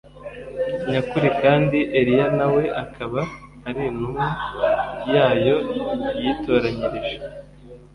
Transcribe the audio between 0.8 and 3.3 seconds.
nyakuri kandi Eliya na we akaba